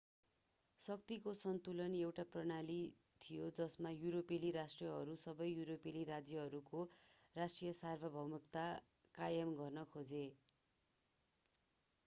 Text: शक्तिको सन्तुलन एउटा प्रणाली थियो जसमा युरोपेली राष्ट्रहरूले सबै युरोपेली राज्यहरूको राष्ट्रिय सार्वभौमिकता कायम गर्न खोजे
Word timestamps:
शक्तिको 0.79 1.31
सन्तुलन 1.39 1.97
एउटा 1.97 2.23
प्रणाली 2.29 2.77
थियो 3.21 3.49
जसमा 3.57 3.91
युरोपेली 3.95 4.49
राष्ट्रहरूले 4.55 5.17
सबै 5.23 5.49
युरोपेली 5.49 6.05
राज्यहरूको 6.07 6.81
राष्ट्रिय 7.35 7.75
सार्वभौमिकता 7.81 8.63
कायम 9.15 9.53
गर्न 9.59 9.85
खोजे 9.93 10.23